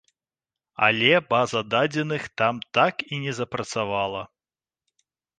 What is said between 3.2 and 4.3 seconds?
не запрацавала.